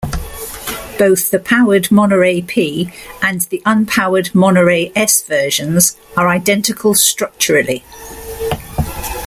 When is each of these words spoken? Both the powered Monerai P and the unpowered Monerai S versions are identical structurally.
Both 0.97 1.29
the 1.29 1.37
powered 1.37 1.89
Monerai 1.89 2.47
P 2.47 2.91
and 3.21 3.41
the 3.41 3.61
unpowered 3.67 4.31
Monerai 4.31 4.91
S 4.95 5.21
versions 5.21 5.95
are 6.17 6.27
identical 6.27 6.95
structurally. 6.95 7.83